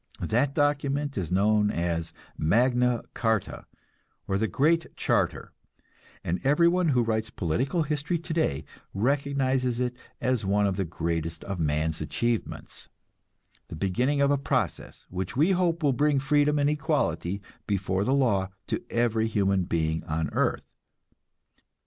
[0.19, 3.67] That document is known as Magna Carta,
[4.27, 5.51] or the Great Charter,
[6.23, 11.59] and everyone who writes political history today recognizes it as one of the greatest of
[11.59, 12.89] man's achievements,
[13.67, 18.11] the beginning of a process which we hope will bring freedom and equality before the
[18.15, 20.63] law to every human being on earth.